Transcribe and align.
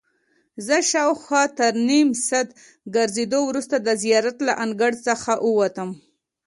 زه 0.67 0.77
شاوخوا 0.91 1.43
تر 1.57 1.71
نیم 1.89 2.09
ساعت 2.27 2.49
ګرځېدو 2.95 3.39
وروسته 3.45 3.75
د 3.81 3.89
زیارت 4.03 4.37
له 4.47 4.53
انګړ 4.63 4.91
څخه 5.07 5.31
ووتم. 5.47 5.89